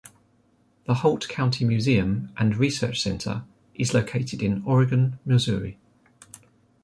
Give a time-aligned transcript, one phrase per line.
[0.85, 3.43] The Holt County Museum and Research Center
[3.75, 5.77] is located in Oregon, Missouri.